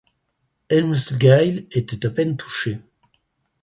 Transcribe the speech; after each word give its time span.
Helmsgail 0.71 1.67
était 1.73 2.07
à 2.07 2.09
peine 2.09 2.35
touché. 2.35 2.79